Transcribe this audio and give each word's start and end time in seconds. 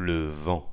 Le 0.00 0.28
vent. 0.28 0.72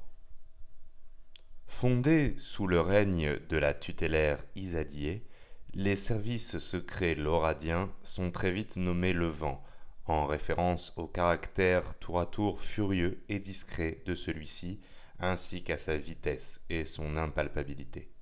Fondés 1.66 2.36
sous 2.38 2.68
le 2.68 2.80
règne 2.80 3.40
de 3.50 3.58
la 3.58 3.74
tutélaire 3.74 4.38
Isadier, 4.56 5.26
les 5.74 5.96
services 5.96 6.60
secrets 6.60 7.16
lauradiens 7.16 7.92
sont 8.04 8.30
très 8.30 8.52
vite 8.52 8.78
nommés 8.78 9.14
le 9.14 9.26
vent, 9.26 9.64
en 10.06 10.28
référence 10.28 10.94
au 10.96 11.08
caractère 11.08 11.98
tour 11.98 12.20
à 12.20 12.28
tour 12.28 12.62
furieux 12.62 13.24
et 13.28 13.40
discret 13.40 14.04
de 14.06 14.14
celui-ci, 14.14 14.80
ainsi 15.18 15.64
qu'à 15.64 15.80
sa 15.80 15.98
vitesse 15.98 16.64
et 16.70 16.86
son 16.86 17.18
impalpabilité. 17.18 18.14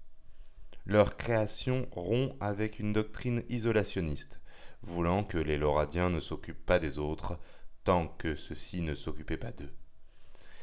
Leur 0.85 1.17
création 1.17 1.85
rompt 1.91 2.37
avec 2.39 2.79
une 2.79 2.93
doctrine 2.93 3.43
isolationniste, 3.49 4.39
voulant 4.81 5.25
que 5.25 5.37
les 5.37 5.57
Lauradiens 5.57 6.09
ne 6.09 6.21
s'occupent 6.21 6.65
pas 6.65 6.79
des 6.79 6.97
autres, 6.97 7.37
tant 7.83 8.07
que 8.07 8.35
ceux-ci 8.35 8.79
ne 8.79 8.95
s'occupaient 8.95 9.35
pas 9.35 9.51
d'eux. 9.51 9.73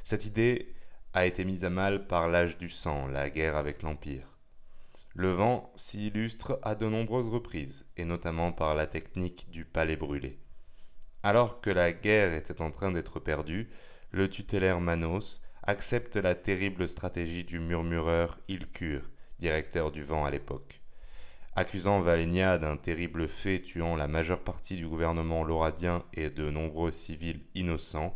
Cette 0.02 0.24
idée 0.24 0.74
a 1.12 1.26
été 1.26 1.44
mise 1.44 1.64
à 1.64 1.70
mal 1.70 2.06
par 2.06 2.28
l'âge 2.28 2.58
du 2.58 2.70
sang, 2.70 3.06
la 3.06 3.30
guerre 3.30 3.56
avec 3.56 3.82
l'Empire. 3.82 4.26
Le 5.14 5.32
vent 5.32 5.72
s'y 5.74 6.06
illustre 6.06 6.58
à 6.62 6.74
de 6.74 6.86
nombreuses 6.86 7.28
reprises, 7.28 7.86
et 7.96 8.04
notamment 8.04 8.52
par 8.52 8.74
la 8.74 8.86
technique 8.86 9.50
du 9.50 9.64
palais 9.64 9.96
brûlé. 9.96 10.38
Alors 11.22 11.60
que 11.60 11.70
la 11.70 11.92
guerre 11.92 12.32
était 12.32 12.62
en 12.62 12.70
train 12.70 12.92
d'être 12.92 13.20
perdue, 13.20 13.68
le 14.12 14.28
tutélaire 14.30 14.80
Manos 14.80 15.42
accepte 15.62 16.16
la 16.16 16.34
terrible 16.34 16.88
stratégie 16.88 17.44
du 17.44 17.58
murmureur 17.58 18.38
Ilcur, 18.48 19.02
directeur 19.38 19.90
du 19.90 20.02
vent 20.02 20.24
à 20.24 20.30
l'époque. 20.30 20.80
Accusant 21.56 22.00
Valénia 22.00 22.58
d'un 22.58 22.76
terrible 22.76 23.28
fait 23.28 23.60
tuant 23.60 23.96
la 23.96 24.08
majeure 24.08 24.40
partie 24.40 24.76
du 24.76 24.88
gouvernement 24.88 25.42
lauradien 25.42 26.04
et 26.14 26.30
de 26.30 26.48
nombreux 26.48 26.92
civils 26.92 27.44
innocents, 27.54 28.14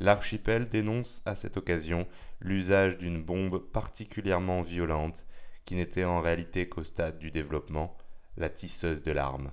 l'archipel 0.00 0.68
dénonce 0.68 1.22
à 1.24 1.34
cette 1.34 1.56
occasion 1.56 2.06
l'usage 2.40 2.98
d'une 2.98 3.22
bombe 3.22 3.58
particulièrement 3.58 4.62
violente 4.62 5.24
qui 5.64 5.74
n'était 5.74 6.04
en 6.04 6.20
réalité 6.20 6.68
qu'au 6.68 6.84
stade 6.84 7.18
du 7.18 7.30
développement, 7.30 7.96
la 8.36 8.48
tisseuse 8.48 9.02
de 9.02 9.12
larmes. 9.12 9.50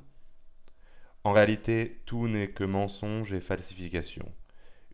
En 1.23 1.31
réalité, 1.31 2.01
tout 2.05 2.27
n'est 2.27 2.51
que 2.51 2.63
mensonge 2.63 3.33
et 3.33 3.39
falsification. 3.39 4.31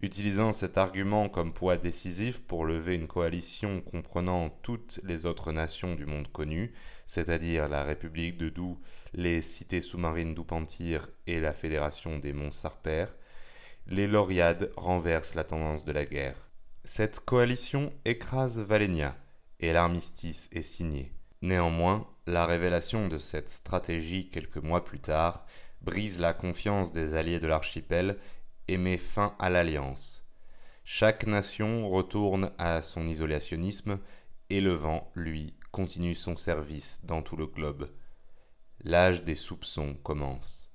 Utilisant 0.01 0.53
cet 0.53 0.77
argument 0.77 1.27
comme 1.27 1.53
poids 1.53 1.75
décisif 1.75 2.39
pour 2.39 2.65
lever 2.65 2.95
une 2.95 3.07
coalition 3.07 3.81
comprenant 3.81 4.49
toutes 4.61 5.01
les 5.03 5.25
autres 5.25 5.51
nations 5.51 5.95
du 5.95 6.05
monde 6.05 6.31
connu, 6.31 6.71
c'est-à-dire 7.05 7.67
la 7.67 7.83
République 7.83 8.37
de 8.37 8.47
Doux, 8.47 8.79
les 9.13 9.41
cités 9.41 9.81
sous-marines 9.81 10.35
d'Oupentir 10.35 11.09
et 11.27 11.41
la 11.41 11.51
Fédération 11.51 12.17
des 12.17 12.31
Monts 12.31 12.51
Sarper, 12.51 13.07
les 13.89 14.05
Lauriades 14.05 14.71
renversent 14.77 15.33
la 15.33 15.43
tendance 15.43 15.83
de 15.83 15.91
la 15.91 16.05
guerre. 16.05 16.35
Cette 16.83 17.21
coalition 17.21 17.91
écrase 18.05 18.59
Valénia 18.59 19.17
et 19.59 19.73
l'armistice 19.73 20.47
est 20.53 20.61
signé. 20.61 21.11
Néanmoins, 21.41 22.07
la 22.27 22.45
révélation 22.45 23.07
de 23.07 23.17
cette 23.17 23.49
stratégie 23.49 24.29
quelques 24.29 24.57
mois 24.57 24.85
plus 24.85 24.99
tard 24.99 25.43
brise 25.81 26.19
la 26.19 26.33
confiance 26.33 26.91
des 26.91 27.15
alliés 27.15 27.39
de 27.39 27.47
l'archipel 27.47 28.17
et 28.67 28.77
met 28.77 28.97
fin 28.97 29.35
à 29.39 29.49
l'alliance. 29.49 30.29
Chaque 30.83 31.25
nation 31.25 31.89
retourne 31.89 32.51
à 32.59 32.83
son 32.83 33.07
isolationnisme 33.07 33.99
et 34.51 34.61
le 34.61 34.73
vent, 34.73 35.11
lui, 35.15 35.55
continue 35.71 36.15
son 36.15 36.35
service 36.35 36.99
dans 37.05 37.23
tout 37.23 37.37
le 37.37 37.47
globe. 37.47 37.89
L'âge 38.83 39.23
des 39.23 39.35
soupçons 39.35 39.95
commence. 40.03 40.68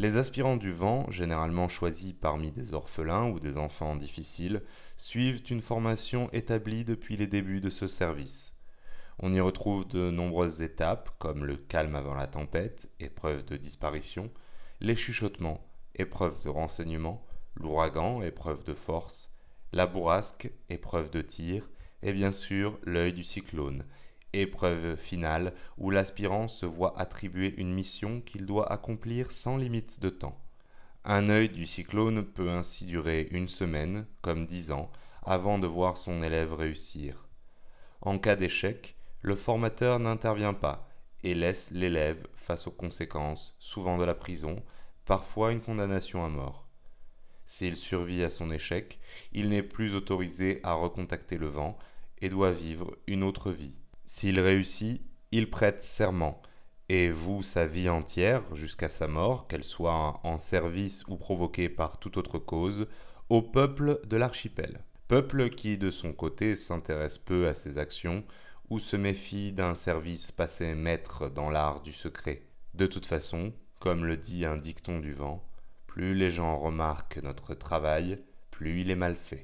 Les 0.00 0.16
aspirants 0.16 0.56
du 0.56 0.70
vent, 0.70 1.10
généralement 1.10 1.66
choisis 1.66 2.12
parmi 2.12 2.52
des 2.52 2.72
orphelins 2.72 3.28
ou 3.30 3.40
des 3.40 3.58
enfants 3.58 3.96
difficiles, 3.96 4.62
suivent 4.96 5.42
une 5.50 5.60
formation 5.60 6.30
établie 6.32 6.84
depuis 6.84 7.16
les 7.16 7.26
débuts 7.26 7.60
de 7.60 7.68
ce 7.68 7.88
service. 7.88 8.54
On 9.18 9.34
y 9.34 9.40
retrouve 9.40 9.88
de 9.88 10.12
nombreuses 10.12 10.62
étapes 10.62 11.10
comme 11.18 11.44
le 11.44 11.56
calme 11.56 11.96
avant 11.96 12.14
la 12.14 12.28
tempête, 12.28 12.88
épreuve 13.00 13.44
de 13.44 13.56
disparition, 13.56 14.30
les 14.78 14.94
chuchotements, 14.94 15.66
épreuve 15.96 16.44
de 16.44 16.48
renseignement, 16.48 17.26
l'ouragan, 17.56 18.22
épreuve 18.22 18.62
de 18.62 18.74
force, 18.74 19.34
la 19.72 19.88
bourrasque, 19.88 20.52
épreuve 20.68 21.10
de 21.10 21.22
tir, 21.22 21.68
et 22.04 22.12
bien 22.12 22.30
sûr 22.30 22.78
l'œil 22.84 23.12
du 23.12 23.24
cyclone, 23.24 23.84
épreuve 24.32 24.96
finale 24.96 25.54
où 25.76 25.90
l'aspirant 25.90 26.48
se 26.48 26.66
voit 26.66 26.98
attribuer 26.98 27.54
une 27.56 27.72
mission 27.72 28.20
qu'il 28.20 28.46
doit 28.46 28.72
accomplir 28.72 29.30
sans 29.30 29.56
limite 29.56 30.00
de 30.00 30.10
temps. 30.10 30.38
Un 31.04 31.28
œil 31.28 31.48
du 31.48 31.66
cyclone 31.66 32.24
peut 32.24 32.50
ainsi 32.50 32.84
durer 32.84 33.28
une 33.30 33.48
semaine, 33.48 34.06
comme 34.20 34.46
dix 34.46 34.72
ans, 34.72 34.90
avant 35.22 35.58
de 35.58 35.66
voir 35.66 35.96
son 35.96 36.22
élève 36.22 36.52
réussir. 36.54 37.26
En 38.00 38.18
cas 38.18 38.36
d'échec, 38.36 38.96
le 39.20 39.34
formateur 39.34 39.98
n'intervient 39.98 40.54
pas 40.54 40.88
et 41.22 41.34
laisse 41.34 41.70
l'élève 41.70 42.26
face 42.34 42.66
aux 42.66 42.72
conséquences, 42.72 43.56
souvent 43.58 43.98
de 43.98 44.04
la 44.04 44.14
prison, 44.14 44.62
parfois 45.04 45.52
une 45.52 45.60
condamnation 45.60 46.24
à 46.24 46.28
mort. 46.28 46.68
S'il 47.46 47.76
survit 47.76 48.22
à 48.22 48.30
son 48.30 48.50
échec, 48.50 49.00
il 49.32 49.48
n'est 49.48 49.62
plus 49.62 49.94
autorisé 49.94 50.60
à 50.62 50.74
recontacter 50.74 51.38
le 51.38 51.48
vent 51.48 51.78
et 52.20 52.28
doit 52.28 52.52
vivre 52.52 52.96
une 53.06 53.22
autre 53.22 53.50
vie. 53.50 53.74
S'il 54.10 54.40
réussit, 54.40 55.02
il 55.32 55.50
prête 55.50 55.82
serment 55.82 56.40
et 56.88 57.10
voue 57.10 57.42
sa 57.42 57.66
vie 57.66 57.90
entière, 57.90 58.42
jusqu'à 58.54 58.88
sa 58.88 59.06
mort, 59.06 59.46
qu'elle 59.48 59.62
soit 59.62 60.18
en 60.24 60.38
service 60.38 61.04
ou 61.08 61.18
provoquée 61.18 61.68
par 61.68 62.00
toute 62.00 62.16
autre 62.16 62.38
cause, 62.38 62.86
au 63.28 63.42
peuple 63.42 64.00
de 64.06 64.16
l'archipel. 64.16 64.82
Peuple 65.08 65.50
qui, 65.50 65.76
de 65.76 65.90
son 65.90 66.14
côté, 66.14 66.54
s'intéresse 66.54 67.18
peu 67.18 67.48
à 67.48 67.54
ses 67.54 67.76
actions 67.76 68.24
ou 68.70 68.80
se 68.80 68.96
méfie 68.96 69.52
d'un 69.52 69.74
service 69.74 70.32
passé 70.32 70.74
maître 70.74 71.28
dans 71.28 71.50
l'art 71.50 71.82
du 71.82 71.92
secret. 71.92 72.40
De 72.72 72.86
toute 72.86 73.04
façon, 73.04 73.52
comme 73.78 74.06
le 74.06 74.16
dit 74.16 74.46
un 74.46 74.56
dicton 74.56 75.00
du 75.00 75.12
vent, 75.12 75.46
plus 75.86 76.14
les 76.14 76.30
gens 76.30 76.56
remarquent 76.56 77.22
notre 77.22 77.52
travail, 77.52 78.18
plus 78.50 78.80
il 78.80 78.90
est 78.90 78.96
mal 78.96 79.16
fait. 79.16 79.36